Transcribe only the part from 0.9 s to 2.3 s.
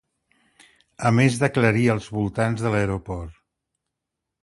A més d'aclarir els